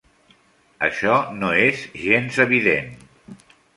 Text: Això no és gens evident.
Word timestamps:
Això 0.87 1.17
no 1.43 1.51
és 1.65 1.83
gens 2.07 2.41
evident. 2.47 2.91